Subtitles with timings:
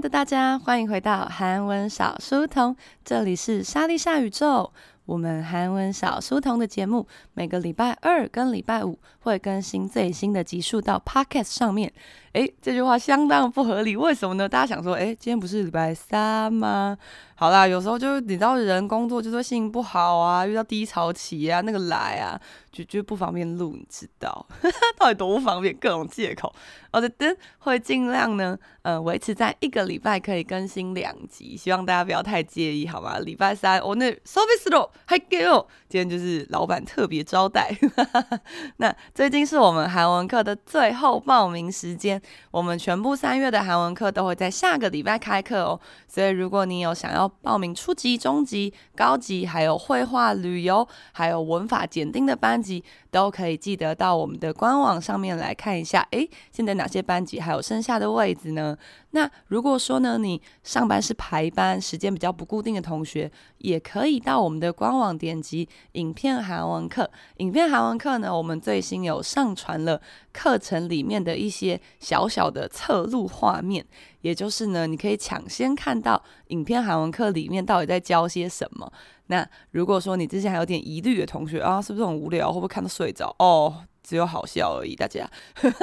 [0.00, 4.72] 的大家，欢迎回到韩文小书童，这里是莎莉夏宇宙。
[5.06, 11.92] 我们韩文小书童的节目每个礼拜二跟礼拜五会更新最新的集数到 Podcast 上面。
[12.32, 14.48] 诶，这句话相当不合理，为什么呢？
[14.48, 16.96] 大家想说，诶，今天不是礼拜三吗？
[17.34, 22.38] 好啦，有时候就你知道人工作就是心情不好啊，遇到低潮期啊，那个来啊，
[22.72, 24.44] 就就不方便录，你知道？
[24.98, 25.74] 到底多不方便？
[25.76, 26.52] 各种借口。
[26.90, 33.18] 我的灯会尽量呢，呃，维持在一个礼拜可以更新两集，希望大家不要太介意，好吗？
[33.20, 37.70] 礼拜三我那 service 咯，还给哦，今天就是老板特别招待。
[38.78, 42.20] 那最近是我们韩文课的最后报名时间。
[42.50, 56.06] 我们全部三月的韩文课都会在下个礼拜开课哦，所以如果你有想要报名初级、中级、高级，还有绘画、旅游，还有文法检定的班级，都可以记得到我们的官网上面来看一下。
[56.10, 58.76] 诶，现在哪些班级还有剩下的位置呢？
[59.12, 67.10] 那如果说呢，你上班是排班，时间比较不固定的同学，也可以到我们的官网点击影片韩文课。
[67.38, 70.00] 影片韩文课呢，我们最新有上传了
[70.38, 73.84] 课程里面的一些小小的侧录画面，
[74.20, 78.92] 也就是呢，你可以抢先看到影片韩文课里面到底在教些什么。
[79.26, 83.34] 那如果说你之前还有点疑虑的同学啊，是不是很无聊，会不会看到睡着？
[83.40, 83.84] 哦。
[84.00, 85.28] 只有好笑而已，大家。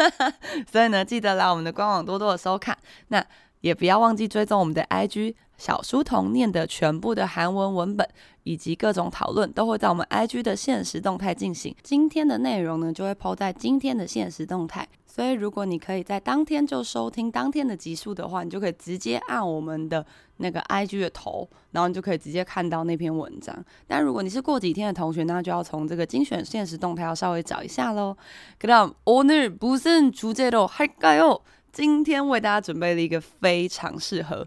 [0.72, 2.76] 所以呢，记得来我们的官网多多的收看。
[3.10, 3.24] 那
[3.62, 8.09] 也不要忘记追踪我们的 IG 小书童念的全部的韩文文本
[8.45, 11.75] 以及各种讨论，都会在我们 IG 的限时动态进行。
[11.83, 14.87] 今天的内容呢，就会 po 在今天的限时动态。
[15.07, 23.55] 所以，如果你可以在当天就收听当天的集数的话，你就可以直接按我们的那个 IG 的头，然后你就可以直接看到那篇文章。
[23.89, 28.17] 但如果你是过几天的同学，那就要从这个精选限时动态要稍微找一下喽。
[28.61, 31.41] 그럼오늘무슨주제로할까요？
[31.73, 34.47] 今天为大家准备了一个非常适合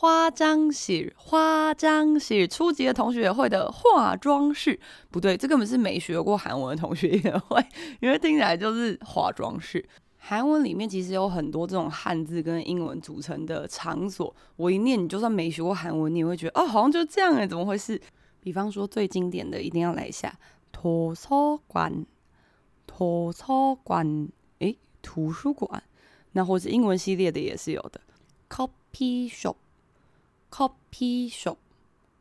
[0.00, 4.78] 化妆室，化妆室，初级的同学也会的化妆室，
[5.10, 7.60] 不对，这根本是没学过韩文的同学也会，
[7.98, 9.84] 因为听起来就是化妆室。
[10.16, 18.00] 韩文里面其实有很多这种汉字跟英文组成的场所，我一念，你就算没学过韩文，你也会觉得哦，好像就这样哎，怎么回事？
[18.38, 20.32] 比方说最经典的，一定要来一下，
[20.70, 22.06] 图书馆，
[22.86, 24.28] 图书馆，
[24.60, 25.82] 诶，图书馆，
[26.30, 28.00] 那或者英文系列的也是有的
[28.48, 29.56] ，copy shop
[30.49, 31.57] ，coffee shop，coffee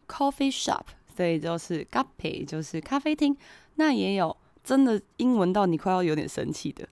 [0.09, 0.85] shop，coffee shop，
[1.17, 3.37] 所以就是咖啡，就是咖啡厅，
[3.77, 6.89] 那也有真的英文到你快要有点生气的。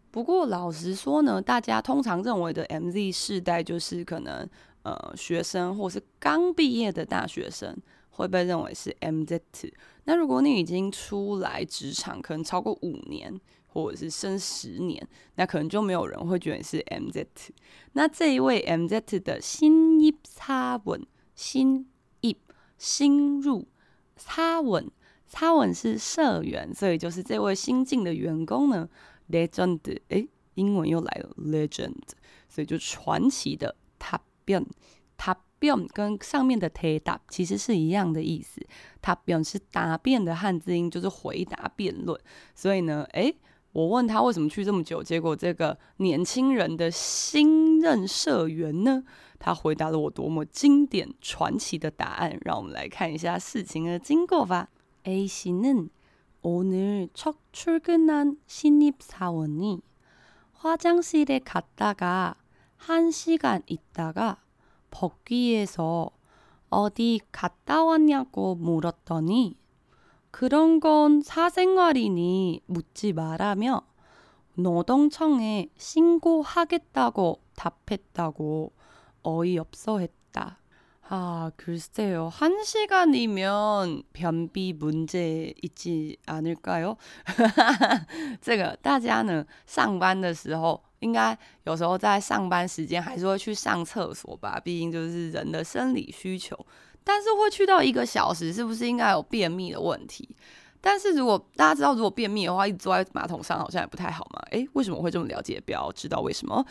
[0.11, 4.47] 不过老实说呢，大家通常认为的 MZ 世代就是可能
[4.83, 7.75] 呃学生或是刚毕业的大学生
[8.09, 9.39] 会被认为是 MZ。
[10.03, 13.39] 那如果你已经出来职场，可能超过五年。
[13.73, 17.25] 或者是升十年，那可能就没有人会觉得你是 MZ。
[17.93, 21.01] 那这一位 MZ 的新一擦稳，
[21.35, 22.35] 新一
[22.77, 23.65] 新入
[24.17, 24.91] 擦稳，
[25.25, 28.89] 擦稳是社员，所以就是这位新进的员工呢，
[29.31, 31.95] Legend，哎，英文又来了，Legend，
[32.49, 33.75] 所以就传奇的。
[33.97, 34.65] 答辩，
[35.15, 38.59] 答辩跟上面的回答其实是一样的意思。
[38.99, 42.19] 答辩是答辩的汉字音，就是回答辩论。
[42.55, 43.31] 所以呢，哎，
[43.73, 49.03] 我问他为什么去这么久，结果这个年轻人的新任社员呢，
[49.37, 52.35] 他回答了我多么经典传奇的答案。
[52.43, 54.69] 让我们来看一下事情的经过吧。
[55.03, 55.91] 哎，新人。
[56.43, 59.81] 오늘 첫 출근한 신입사원이
[60.53, 62.35] 화장실에 갔다가
[62.77, 64.41] 한 시간 있다가
[64.89, 66.09] 복귀해서
[66.71, 69.55] 어디 갔다 왔냐고 물었더니
[70.31, 73.83] 그런 건 사생활이니 묻지 말라며
[74.55, 78.71] 노동청에 신고하겠다고 답했다고
[79.21, 80.60] 어이없어 했다.
[81.10, 82.28] 아, 글쎄요.
[82.28, 86.96] 한 시간이면 변비 문제 있지 않을까요?
[88.40, 96.58] 这个大家呢上班的时候应该有时候在上班时间还是会去上厕所吧，毕竟就是人的生理需求。
[97.04, 100.28] 但是会去到一个小时，是不是应该有便秘的问题？
[100.80, 104.40] 但是如果大家知道，如果便秘的话，一直坐在马桶上好像也不太好嘛。
[104.50, 105.62] 诶，为什么会这么了解？
[105.64, 106.66] 不要知道为什么。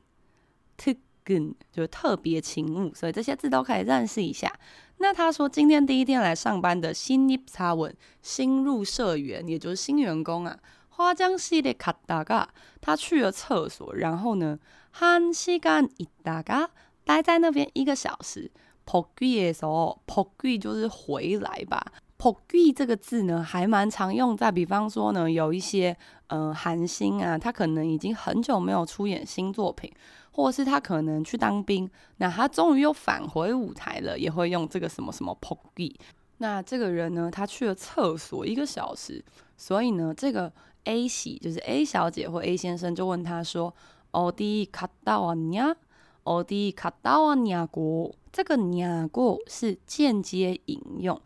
[0.76, 4.52] 特根就是特别勤务，所以这些字都可以认识一下。
[4.99, 7.93] 那他说今天第一天来上班的新入사원，
[8.23, 10.57] 新入社员，也就是新员工啊，
[10.97, 12.47] 화장실에갔다가
[12.81, 14.59] 他去了厕所，然后呢，
[14.97, 16.69] 한시간있다가
[17.05, 18.51] 待在那边一个小时，
[18.87, 21.85] 복귀的时候，복귀就是回来吧。
[22.17, 25.95] 복귀这个字呢，还蛮常用在，比方说呢，有一些
[26.29, 29.93] 嗯韩星啊，他可能已经很久没有出演新作品，
[30.39, 35.97] 或者是他可能去当兵，那他终于又返回舞台了，也会用这个什么什么복귀。
[36.39, 39.25] 那这个人呢，他去了厕所一个小时，
[39.57, 40.53] 所以呢，这个
[40.85, 43.73] A 喜就是 A 小姐或 A 先生就问他说：“
[44.13, 45.77] 어디갔다왔냐？”
[46.25, 51.21] 어디갔다왔냐고，这个냐고是间接引用，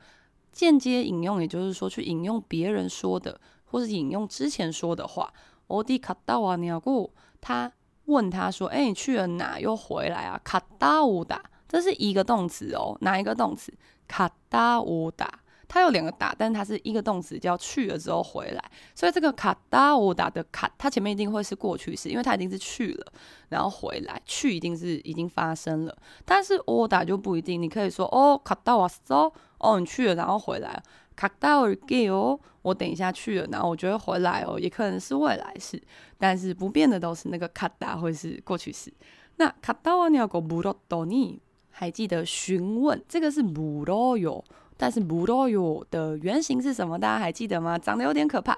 [0.51, 5.33] 间接引用也就是说去引用别人说的，或是引用之前说的话。
[5.69, 7.73] 어디갔다왔냐고，他
[8.06, 9.60] 问他说：“哎、你去了哪？
[9.60, 13.74] 又回来啊？”卡达乌达，这是一个动词哦，哪一个动词？
[14.08, 18.64] 卡达乌达，它有两个打，但是它是一个动词，叫去了之后回来。
[18.94, 23.14] 所以这个卡达乌达的卡，它前面一定会是过去式，因为它一定是去了，
[23.50, 25.98] 然后回来，去一定是已经发生了。
[26.26, 30.84] 但是乌达就不一定，你可以说哦，卡达瓦斯哦，哦，你去了，然后回来。
[31.16, 35.82] 卡到尔给哦，我等一下去了，然后我就会回来哦，也可能是未来式，
[36.18, 38.94] 但是不变的都是那个卡达或是过去式。
[39.38, 44.44] 那卡到尔你要个不罗多尼，还记得询问这个是不罗哟，
[44.78, 47.00] 但是不罗哟的原型是什么？
[47.00, 47.78] 大家还记得吗？
[47.78, 48.58] 长得有点可怕，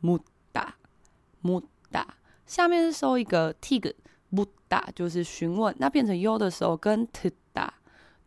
[0.00, 0.18] 穆
[0.52, 0.74] 达
[1.40, 2.14] 穆达，
[2.46, 3.92] 下面是收一个 tig，
[4.30, 7.74] 穆达就是询问，那变成 yo 的时候跟 t 达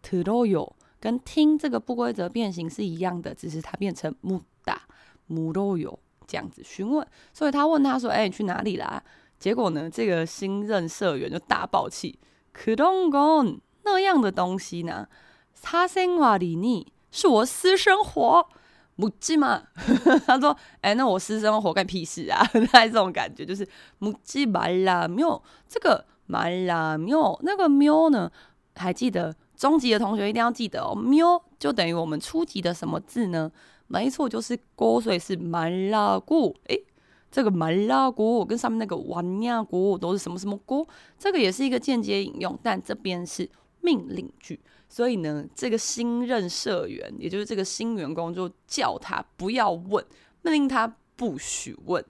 [0.01, 4.81] t 罗 o 跟听这个不规则变形是一样的，只是它变成木哒
[5.27, 7.05] 木都有这样子询问。
[7.31, 9.03] 所以他问他说：“哎、你去哪里啦？”
[9.37, 12.17] 结果呢，这个新任社员就大爆气
[12.51, 15.07] ：“可东公那样的东西呢？
[15.61, 18.47] 他生瓦里尼是我私生活。”
[18.97, 19.61] 母鸡嘛，
[20.25, 22.43] 他说：“哎、那我私生活干屁事啊？”
[22.73, 23.67] 他这种感觉就是
[23.99, 28.31] 母鸡白啦喵，这个白啦喵，那个喵呢？
[28.77, 33.51] 还记得中级的同学一定要记得哦，喵就等于我们初级的什么字呢？
[33.87, 36.53] 没错，就是锅，所以是蛮辣锅。
[36.67, 36.83] 诶，
[37.31, 40.87] 这个蛮辣锅跟上面那个玩呀锅都是什么什么锅？
[41.19, 43.49] 这个也是一个间接引用，但这边是
[43.81, 44.59] 命令句，
[44.89, 50.03] 所以呢，这个新任社员，也就是这个新员工，就叫他不要问，
[50.41, 52.03] 命令他不许问，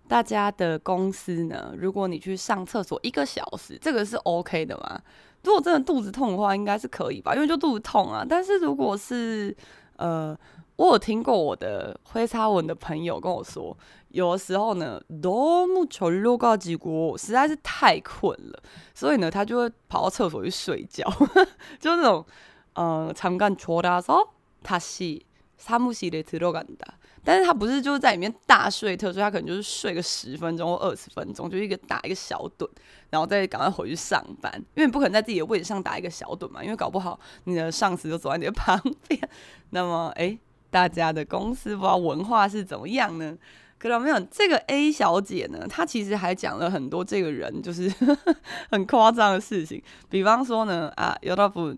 [0.08, 1.72] 大家的公司呢？
[1.78, 5.00] 如果你去上厕所一个小时，这个是 OK 的吗？
[5.44, 7.36] 如果真的肚子痛的话，应该是可以吧？
[7.36, 8.26] 因为就肚子痛啊。
[8.28, 9.56] 但是如果是
[9.98, 10.36] 呃，
[10.78, 13.78] 我有听过我的회사文的朋友跟我说，
[14.10, 18.60] 有的时候呢，너무졸려가지고实在是太困了，
[18.96, 21.08] 所以呢，他就会跑到厕所去睡觉，
[21.80, 22.26] 就那种
[22.74, 24.28] 呃，잠깐졸아서
[24.65, 25.23] 他是
[25.65, 32.69] 他不睡得特够干的，但是他不是就是在里面大睡特睡，他可能就是睡个十分钟或二十分钟，就一个打一个小盹，
[33.09, 39.19] 然后再赶快回去上班，因为你不可能在自己的位置上打一个小盹嘛，因为搞不好你的上司就坐在你的旁边。
[39.71, 40.37] 那么，哎，
[40.71, 43.39] 大家的公司不知道文化是怎么样呢？
[43.79, 47.91] 可是我们想，这个 A 小姐呢，她其实还讲了很多这个人就是
[48.71, 51.75] 很夸张的事情，比方说呢，啊，有大部。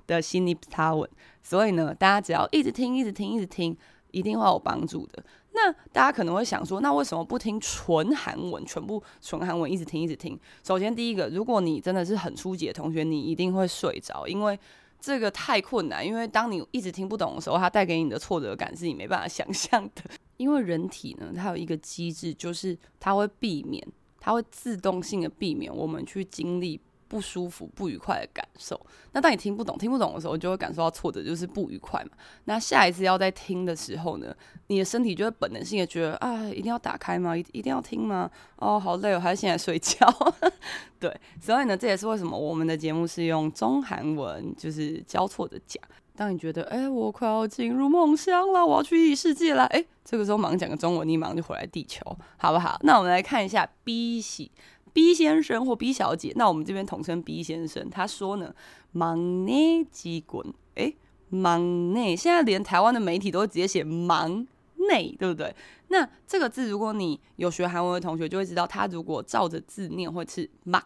[0.06, 1.08] 的新尼普他文，
[1.42, 3.76] 所以呢，大家只要一直听，一直听，一直听，
[4.10, 5.22] 一定会有帮助的。
[5.52, 10.36] 那大家可能会想说，那为什么不听纯韩文，全部纯韩文一直听，一直听？
[10.66, 14.58] 首先第一个，如果你真的是很初级的同学，你一定会睡着，因为
[14.98, 20.02] 这个太困难，因为当你一直听不懂的时候，它带给你的挫折感是你没办法想象的。
[20.36, 23.86] 因为人体呢，它有一个机制，就是它会避免，
[24.20, 28.80] 它会自动性的避免我们去经历不舒服、不愉快的感受。
[29.12, 32.10] 那当你听不懂、听不懂的时候，就会感受到挫折，就是不愉快嘛。
[32.46, 34.34] 那下一次要再听的时候呢，
[34.66, 37.36] 你的身体就会本能性的觉得啊，一定要打开吗？
[37.36, 38.28] 一一定要听吗？
[38.56, 40.08] 哦，好累哦，还是现在睡觉？
[40.98, 45.80] 对，所以呢，这也是为什么我们的节目是用中韩文，就是交错的讲。
[46.16, 52.00] 当你觉得哎，我快要进入梦乡了，我要去异世界了，哎，这个时候忙讲个中文，你马上就回来地球，
[52.36, 52.78] 好不好？
[52.82, 54.52] 那我们来看一下 B 系
[54.92, 57.90] B 先生或 B 小姐，那我们这边统称 B 先生。
[57.90, 58.54] 他说呢，
[58.92, 60.94] 忙内机滚，哎，
[61.30, 64.46] 忙内，现在连台湾的媒体都会直接写忙
[64.88, 65.52] 内，对不对？
[65.88, 70.80] 那这个字，如果你有学韩文的同学就会知道，它如果照着字念会是忙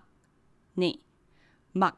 [0.76, 0.98] 内
[1.72, 1.94] 忙。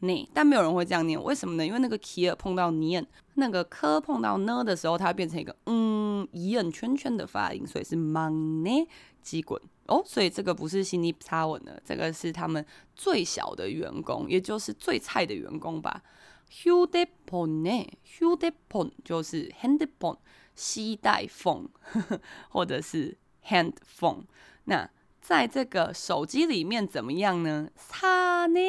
[0.00, 1.66] n 但没有人会这样念，为什么呢？
[1.66, 8.86] 因为那个 k e 碰到 n 那个 k 碰到呢的时候，它会变成一个嗯一摁圈圈的发音，所以是 money
[9.22, 10.02] 鸡滚哦。
[10.04, 16.02] 所以这个不是悉尼差稳的，这个是他们最小的员工，也就是最菜的员工吧。
[16.50, 17.90] hudeponenhu
[18.38, 20.16] deepon 就是 hand phone
[20.54, 21.66] 携带 phone，
[22.50, 24.22] 或者是 hand phone。
[24.64, 24.88] 那
[25.20, 27.68] 在这个手机里面怎么样呢？
[27.74, 28.60] 擦呢？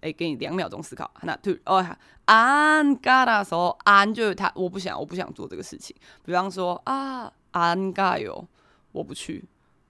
[0.00, 1.10] 哎，给你两秒钟思考。
[1.22, 1.84] 那 to 哦
[2.26, 5.96] ，an ga da 时候 an 就是他，我不想，我不想做这个事情。
[6.24, 8.44] 比方说啊，an ga yo，
[8.92, 9.44] 我不去。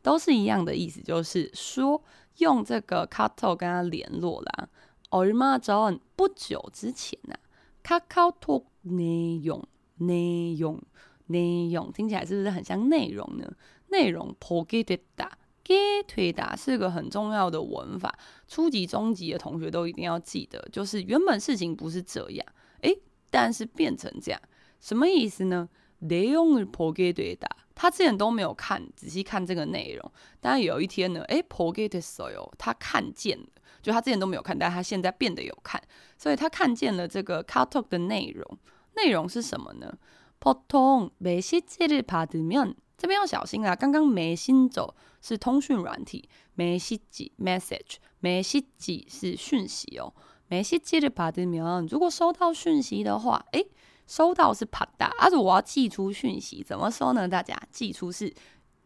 [0.02, 2.02] 都是一样的意思，就是说
[2.38, 4.70] 用这个卡托跟他联络啦。
[5.12, 7.40] 얼마전不久之前呐、啊。
[7.84, 9.64] 卡卡托内容，
[9.98, 10.82] 内容，
[11.28, 13.54] 内容，听起来是不是很像内容呢？
[13.90, 15.30] 内容보게됐다
[15.64, 20.60] 게되다是个很重要的文法，初级、中级的同学都一定要记得。
[20.72, 22.46] 就是原本事情不是这样，
[22.82, 24.42] 诶，但是变成这样，
[24.80, 25.70] 什么意思呢？
[26.02, 33.46] 내용을보게되다他之前都没有看仔细看这个内容，但有一天呢，诶，보게됐어요，他看见了。
[33.82, 35.82] 就他之前都没有看，但他现在变得有看，
[36.18, 38.60] 所以他看见了这个카톡的内容。
[38.96, 39.94] 内容是什么呢？
[40.42, 43.74] 보통메시지를받으면这边要小心啊。
[43.76, 50.14] 刚刚메신저 是通讯软体，메시지 message 메시지是讯息哦。
[50.50, 53.68] 메시지를받으면如果收到讯息的话，诶，
[54.08, 55.10] 收到是받다。
[55.18, 57.28] 啊，如果我要寄出讯息，怎么说呢？
[57.28, 58.34] 大家寄出是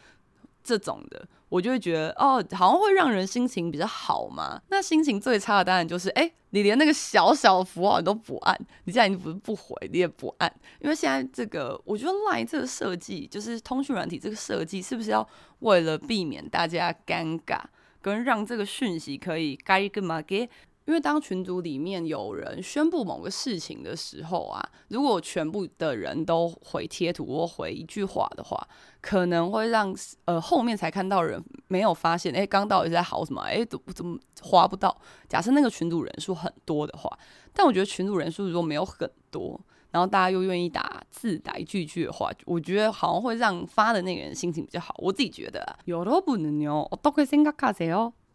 [0.64, 4.60] 这种的，我就会觉得哦，好像会让人心情比较好嘛。
[4.68, 15.26] 那心情最差的当然就是，哎，你连那个小小的符号你都不按，你现在你不是不回，你也不按，因为现在这个，我觉得 LINE 这个设计，就是通讯软体这个设计，是不是要
[15.60, 17.60] 为了避免大家尴尬，
[18.02, 20.48] 跟让这个讯息可以该干嘛给
[20.86, 28.68] 因为当群组里面有人宣布某个事情的时候啊，如果全部的人都回贴图或回一句话的话，
[29.00, 29.94] 可能会让
[30.26, 33.42] 呃后面才看到人没有发现，哎，刚到底在好什么？
[33.42, 34.96] 哎，怎么划不到？
[35.28, 37.18] 假设那个群组人数很多的话，
[37.52, 44.94] 但我觉得群组人数如果没有很多，然后大家又愿意打字打一句句的话，我觉得好像会让发的那个人心情比较好。
[44.98, 45.76] 我自己觉得。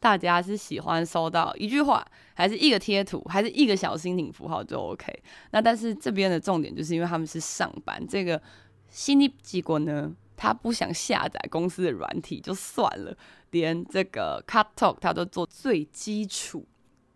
[0.02, 5.14] 大家是喜欢收到一句话，还是一个贴图，还是一个小心情符号就 OK？
[5.52, 8.42] 那但是这边的重点就是因为他们是上班，这个
[8.90, 13.16] 新入职员呢，他不想下载公司的软体就算了，
[13.52, 16.66] 连这个 Cut Talk 他都做最基础、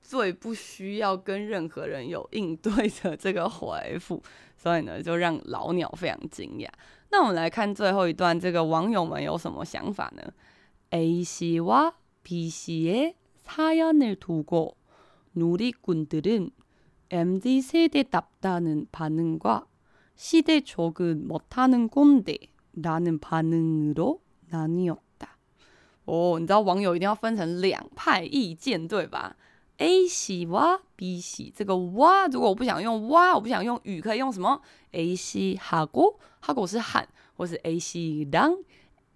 [0.03, 4.21] 最不需要跟任何人有应对的这个回复，
[4.55, 6.69] 所以呢，就让老鸟非常惊讶。
[7.09, 10.31] 那我们来看最后一段，这个网友们有什么想法呢
[10.91, 11.95] ？A C 哇。
[12.24, 14.76] B씨의 사연을 두고
[15.34, 16.50] 누리꾼들은
[17.10, 19.66] MZ세대답다는 반응과
[20.14, 22.38] 시대 적응 못하는 꼰대
[22.74, 25.38] 라는 반응으로 나뉘었다.
[26.06, 29.36] 오, 你知道网友一定要分成两派意见，对吧？
[29.78, 34.60] A 系哇 B 系，这个哇如果我不想用哇，我不想用语，可以用什么？
[34.92, 38.56] A 系하고，하고是喊，或是 A 系让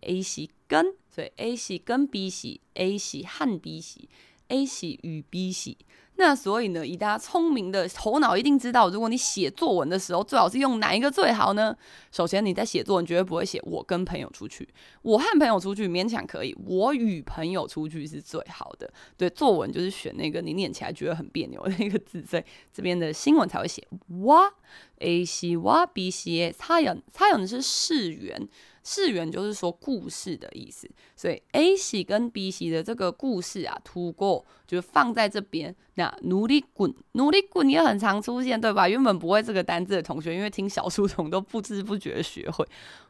[0.01, 0.93] ，A 系跟。
[1.09, 4.07] 所以 A 系跟 B 系，A 系和 B 系
[4.47, 5.77] ，A 系与 B 系。
[6.15, 11.75] 那所以呢，以大家聪明的头脑一定知道，如果你写作文的时候，最好是用哪一个最好呢？
[12.11, 14.67] 首先，你在写作文绝对不会写“我跟朋友出去
[15.01, 18.89] ”，“我和朋友出去”勉强可以，“我与朋友出去”是最好的。
[19.17, 23.81] 对，作文就是选那个你念起来觉得很别扭的那个字，所以这边的新闻才会写
[24.25, 24.53] “哇
[24.99, 28.47] ”，A 系哇 B 系擦연擦연是事缘。
[28.83, 35.75] 世缘就是说故事的意思，所以 A 系跟 B 系的这个故事啊，图过就是放在这边。
[35.95, 38.87] 那努力滚，努力滚也很常出现，对吧？
[38.87, 42.65] 原本不会这个单字的同学，因为听小书童都不知不觉学会。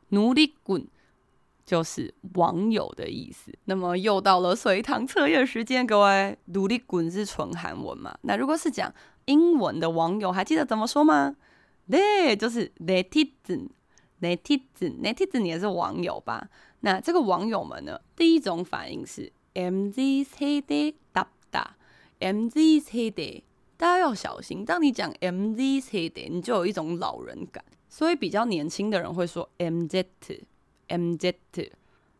[0.09, 0.87] 努力滚
[1.63, 3.53] 就是网友的意思。
[3.65, 8.17] 那么又到了随堂测验时间，各位，努力滚是纯韩文嘛？
[8.23, 8.91] 那如果是讲
[9.25, 11.35] 英文的网友，还记得怎么说吗？
[11.91, 13.67] 对，就是 the titan
[14.20, 16.48] netizen。netizen，netizen 也是网友吧？
[16.80, 21.74] 那这个网友们呢，第一种反应是 MZ 세대 답다
[22.20, 23.42] MZ 세대，
[23.76, 24.64] 大家要小心。
[24.64, 31.34] 当你讲 MZ 세대，你就有一种老人感，所以比较年轻的人会说 MZ，MZ。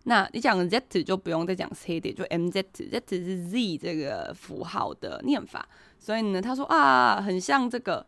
[0.05, 5.67] 那你讲 Z 就不用再讲 세대，就 MZ，Z 是 Z 这个符号的念法。
[5.99, 8.07] 所以呢，他说啊，很像这个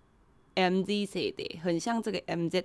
[0.55, 2.65] MZ 세대，很像这个 MZ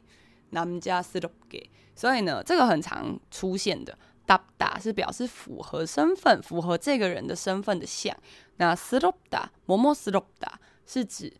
[0.50, 1.68] 男家 sloppy。
[1.96, 8.16] 所以呢，这个很常出现的 da da 是表示符合身份、符合这个人的身份的像。
[8.59, 10.53] 那 sloppy，洛达 sloppy
[10.87, 11.33] 是指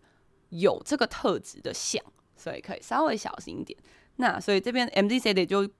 [0.49, 2.03] 有这个特质的像，
[2.35, 3.79] 所以可以稍微小心一点。
[4.17, 5.71] 那所以这边 MZC 的就。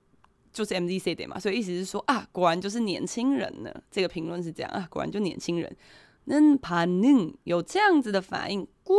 [0.55, 3.71] 就是 MDC 点嘛，所以意思是说啊，果然就是年轻人呢。
[3.91, 5.77] 这个评论是这样啊，果然就年轻人。
[6.27, 8.95] 嗯盘宁有这样子的反应，呱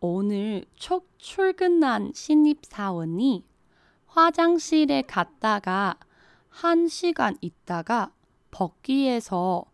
[0.00, 3.44] 오늘 첫 출근한 신입사원이
[4.06, 5.98] 화장실에 갔다가
[6.48, 8.14] 한 시간 있다가
[8.50, 9.66] 복귀해서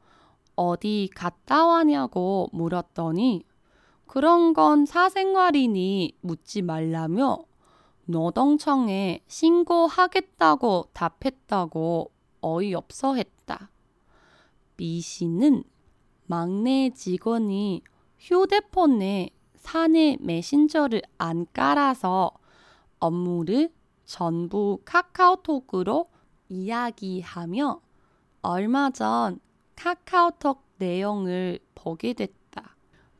[0.56, 3.44] 어디 갔다 왔냐고 물었더니
[4.10, 7.44] 그런 건 사생활이니 묻지 말라며
[8.06, 13.70] 노동청에 신고하겠다고 답했다고 어이없어 했다.
[14.76, 15.62] B 씨는
[16.26, 17.84] 막내 직원이
[18.18, 22.32] 휴대폰에 사내 메신저를 안 깔아서
[22.98, 23.72] 업무를
[24.06, 26.10] 전부 카카오톡으로
[26.48, 27.80] 이야기하며
[28.42, 29.38] 얼마 전
[29.76, 32.39] 카카오톡 내용을 보게 됐다.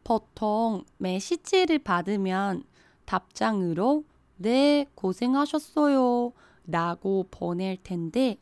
[0.05, 2.65] 보통 메시지를 받으면
[3.05, 4.05] 답장으로
[4.37, 6.33] 네, 고생하셨어요.
[6.67, 8.39] 라고 보낼 텐데,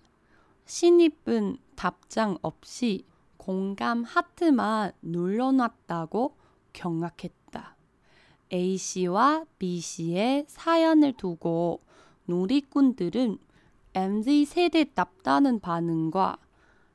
[0.64, 3.04] 신입은 답장 없이
[3.36, 6.36] 공감 하트만 눌러놨다고
[6.72, 7.76] 경악했다.
[8.52, 11.80] A씨와 B씨의 사연을 두고
[12.26, 13.38] 누리꾼들은
[13.94, 16.38] MZ세대답다는 반응과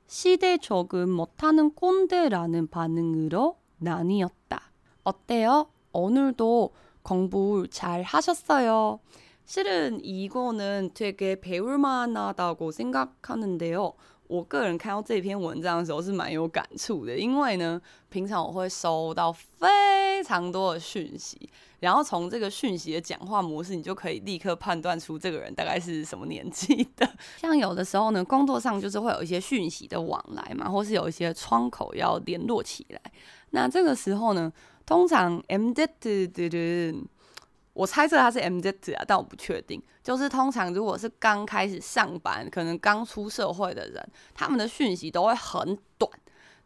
[0.08, 4.71] 시대 적응 못하는 꼰대라는 반응으로 나뉘었다.
[5.05, 5.69] 어때요?
[5.93, 6.73] 오늘도
[7.03, 9.01] 공부 잘 하셨어요.
[9.45, 13.95] 실은 이거는 되게 배울만하다고 생각하는데요.
[14.29, 21.49] 我个人看到这篇文章的时候是蛮有感触的，因为呢，平常我会收到非常多的讯息，
[21.81, 27.11] 然后从这个讯息的讲话模式，你就可以立刻判断出这个人大概是什么年纪的。
[27.39, 33.01] 像有的时候呢，工作上就是会有一些讯息的往来嘛，或是有一些窗口要联络起来，
[33.56, 34.52] 那这个时候呢，
[34.84, 35.88] 通常 MZ
[36.32, 37.08] 的人，
[37.74, 39.82] 我猜测他是 MZ 啊，但我不确定。
[40.04, 46.12] 就是通常如果是刚开始上班，可能刚出社会的人，他们的讯息都会很短，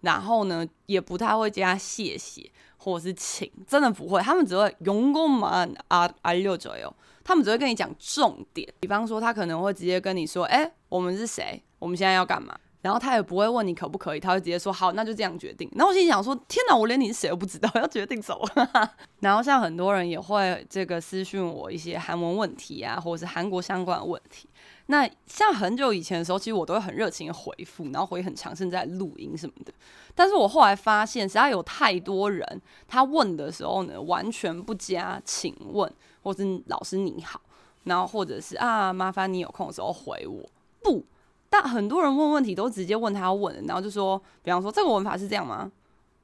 [0.01, 6.91] 然后呢，也不太会加谢谢或是请，真的不会，他们只会用功嘛啊啊六左右，
[7.23, 8.67] 他们只会跟你讲重点。
[8.79, 11.61] 比方说，他可能会直接跟你说：“哎，我们是谁？
[11.79, 15.69] 我们现在要干嘛？”然后他也不会问你可不可以，他会直接说好，那就这样决定。
[15.75, 18.41] 然后我心里想说，天哪，我连你是谁都不知道，要决定走。
[19.19, 24.47] 然后像很多人也会这个私讯我一些韩文问题啊，或者是韩国相关的问题。
[24.85, 29.73] 那像很久以前的时候，其实我都会很热情的回复，然后回很长，甚至在录音什么的。
[30.15, 35.91] 但是我后来发现，实在有太多人，他问的时候呢，完全不加请问，
[36.23, 37.41] 或是老师你好，
[37.83, 40.49] 然后或者是啊，麻烦你有空的时候回我，
[40.81, 41.03] 不。
[41.49, 45.71] 但很多人问问题都直接问他要问的，然后就说，比方说这个文法是这样吗？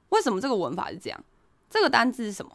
[0.09, 1.23] 为什么这个文法是这样？
[1.69, 2.51] 这个单字是什么？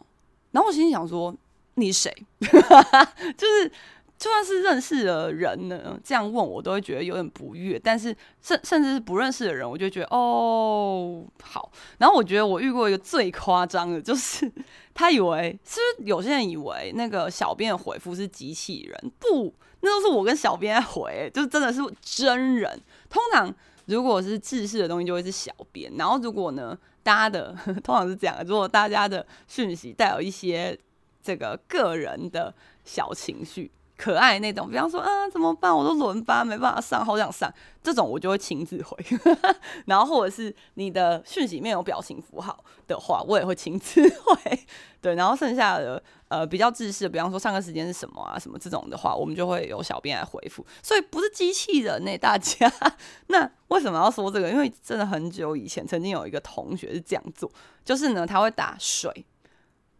[0.51, 1.35] 然后我心里想说，
[1.75, 2.11] 你谁？
[2.39, 2.47] 就
[3.47, 3.71] 是
[4.19, 7.79] 就算是认识的人呢，这样问我都会觉得有点不悦。
[7.79, 11.71] 但是甚甚至是不认识的人，我就觉得哦好。
[11.97, 14.51] 然后我觉得我遇过一个最夸张的，就是
[14.93, 19.11] 他以为是不是有些人以为那个小编的回复是机器人？
[19.17, 19.53] 不。
[19.81, 22.77] 那都是我跟小编在回，就是真的是真人。
[23.09, 23.49] 通常
[23.85, 25.89] 如果是制式的东西，就会是小编。
[25.97, 30.77] 然后如果呢，大家的 通常是这样，如果大家的讯息带有一些
[31.23, 32.53] 这个个人的
[32.83, 38.97] 小情绪，可爱那种，比方说啊怎么办，我都轮班没办法上，好想上，这种我就会亲自回。
[39.87, 44.59] 然后或者是你的讯息里面有表情符号的话，我也会亲自回。
[45.01, 50.65] 对，然后剩下的呃比较自私的，比方说上课时间是什么啊什么这种的话，我们就会有小编来回复。
[50.81, 52.71] 所以不是机器人呢、大家。
[53.27, 54.49] 那为什么要说这个？
[54.49, 57.51] 因为真的很久以前曾经有一个同学是这样做，
[57.83, 59.25] 就是呢他会打水，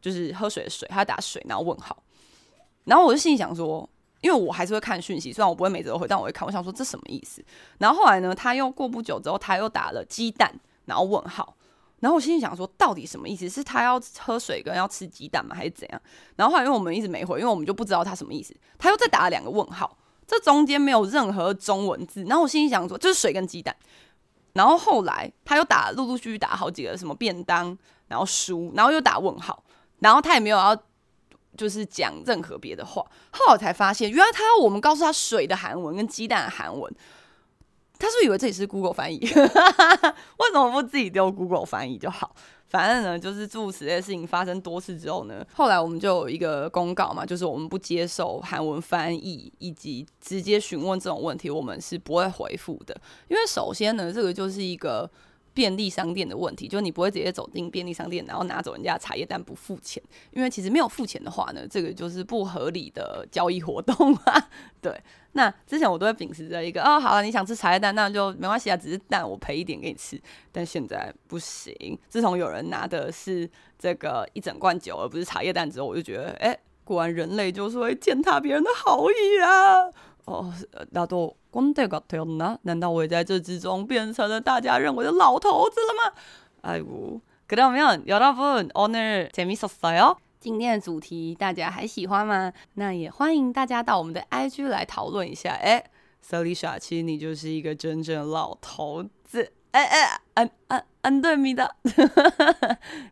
[0.01, 2.01] 就是喝水的水，他打水然后问号。
[2.89, 3.87] 然后我就心里想说，
[4.21, 6.43] 因为我还是会看讯息，虽然我不会每则都回，但我会看。
[6.45, 7.43] 我想说这什么意思？
[7.77, 10.51] 然后后来呢，他又过不久之后，他又打了鸡蛋，
[10.85, 11.55] 然后问号。
[11.99, 13.47] 然后我心里想说，到底什么意思？
[13.47, 15.55] 是他要喝水跟要吃鸡蛋吗？
[15.55, 16.01] 还是怎样？
[16.35, 18.55] 然后后来因为我们一直没回，因为我们就不知道他什么意思。
[18.79, 22.23] 他又再打了两个问号，这中间没有任何中文字。
[22.23, 23.75] 然后我心里想说，就是水跟鸡蛋。
[24.53, 27.77] 然后后来他又打，陆陆续续打好几个什么便当，
[28.07, 29.63] 然后书，然后又打问号，
[29.99, 30.75] 然后他也没有要。
[31.59, 36.89] 就是讲任何别的话，后来才发现，原来他要我们告诉他水的韩文跟鸡蛋的韩文，
[37.97, 39.19] 他是以为这里是 Google 翻译？
[39.27, 42.33] 为什么不自己丢 Google 翻译就好？
[42.69, 52.95] 反正呢，就是诸如此类事情发生多次之后呢，后来我们就有一个公告嘛，就是我们不接受韩文翻译以及直接询问这种问题，我们是不会回复的。
[53.27, 55.11] 因为首先呢，这个就是一个。
[55.59, 60.01] 便利商店的问题，就你不会直接走进便利商店，然后拿走人家的茶叶蛋不付钱，
[60.31, 64.49] 因为其实没有付钱的话呢，这个就是不合理的交易活动啊。
[64.79, 64.97] 对，
[65.33, 70.17] 那之前我都会秉持着一个，哦，好了，你想吃茶叶蛋，那就没关系啊，只是蛋我赔一点给你吃。
[70.49, 79.91] 但现在不行，自从有人拿的是这个一整罐酒，而不是茶叶蛋之后，我就觉得，哎，果然人类就是会践踏别人的好意啊。
[80.23, 80.53] 哦，
[80.91, 81.35] 那都。
[81.50, 86.12] 光这个天哪，难道我也在这之中变成了大家认为的老头子了吗？
[86.62, 90.16] 哎呦，그러면여러분오늘재밌었어요？
[90.40, 92.52] 今天的主题大家还喜欢吗？
[92.74, 95.52] 那也欢迎大家到我们的 IG 来讨论一下。
[95.52, 95.84] 哎，
[96.26, 99.52] Salisha，其实你就是一个真正的老头子。
[99.70, 101.73] 哎哎，嗯嗯 嗯， 对咪的，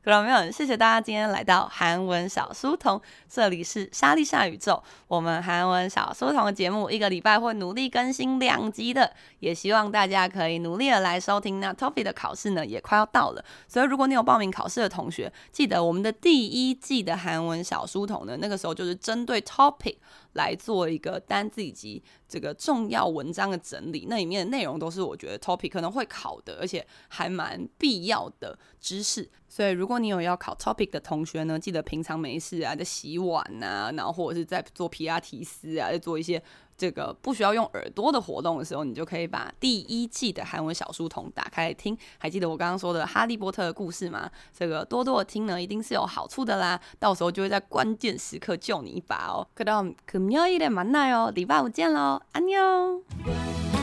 [0.04, 11.62] 各位朋友，谢谢大家今天来到韩文小书童，这里是莎莉夏宇宙，我们韩文小书童的节目一个礼拜会努力更新两集的，也希望大家可以努力的来收听。
[11.62, 19.96] 那 TOEIC 的考试呢也快要到了，所以如果你有报名考试的同学，记得我们的第一季的韩文小书童呢，那个时候就是针对 TOPIK。
[20.38, 29.30] 来做一个单字以及这个重要文章的整理，那里面的内容都是我觉得 topic 可能会考的，而且还蛮必要的知识。
[29.50, 36.42] 所以如果你有要考 topic 的同学呢，记得平常没事啊，在洗碗啊，然后或者是在做皮亚提斯啊，在做一些。
[36.77, 41.97] 这个不需要用耳朵的活动的时候，你就可以把第一季的韩文小书童打开来听。
[42.19, 44.29] 还记得我刚刚说的哈利波特的故事吗？
[44.53, 46.81] 这个多多的听呢，一定是有好处的啦。
[46.99, 49.47] 到时候就会在关键时刻救你一把哦。
[49.57, 53.76] 그럼금요일에만나요，礼拜五见喽，安妞。